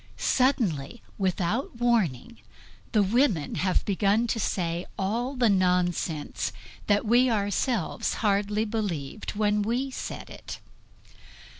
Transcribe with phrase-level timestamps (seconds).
[0.17, 2.39] Suddenly, without warning,
[2.91, 6.51] the women have begun to say all the nonsense
[6.87, 10.59] that we ourselves hardly believed when we said it.